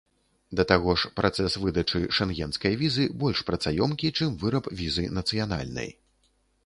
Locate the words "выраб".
4.45-4.73